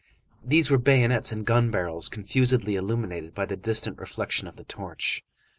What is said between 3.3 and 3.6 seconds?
by the